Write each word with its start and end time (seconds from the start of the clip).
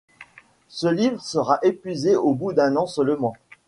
Ce 0.69 0.87
livre 0.87 1.21
sera 1.21 1.59
épuisé 1.61 2.15
au 2.15 2.33
bout 2.33 2.53
d'un 2.53 2.75
an 2.75 2.87
seulement. 2.87 3.35